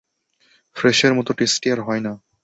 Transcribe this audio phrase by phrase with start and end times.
[0.75, 2.13] ফ্রেশের মতো টেস্টি আর হয় না।